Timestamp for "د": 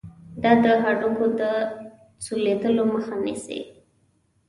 0.63-0.65, 1.39-1.41